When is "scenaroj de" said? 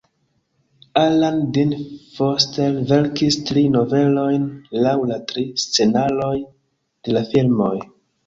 5.65-7.17